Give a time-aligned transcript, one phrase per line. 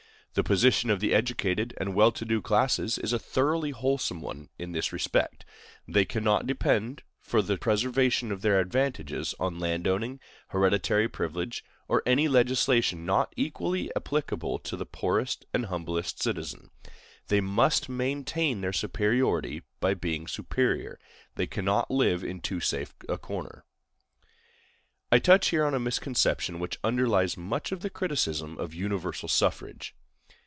[0.33, 4.47] The position of the educated and well to do classes is a thoroughly wholesome one
[4.57, 5.43] in this respect:
[5.85, 12.01] they cannot depend for the preservation of their advantages on land owning, hereditary privilege, or
[12.05, 16.71] any legislation not equally applicable to the poorest and humblest citizen.
[17.27, 20.97] They must maintain their superiority by being superior.
[21.35, 27.35] They cannot live in a too safe corner.I touch here on a misconception which underlies
[27.35, 29.93] much of the criticism of universal suffrage.